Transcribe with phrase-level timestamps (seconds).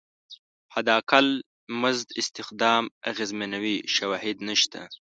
[0.75, 1.27] حداقل
[1.81, 4.79] مزد استخدام اغېزمنوي شواهد نشته.